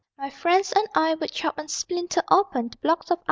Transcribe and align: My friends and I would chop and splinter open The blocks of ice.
My 0.17 0.31
friends 0.31 0.71
and 0.75 0.87
I 0.95 1.13
would 1.13 1.29
chop 1.29 1.59
and 1.59 1.69
splinter 1.69 2.23
open 2.31 2.69
The 2.69 2.77
blocks 2.77 3.11
of 3.11 3.19
ice. 3.19 3.19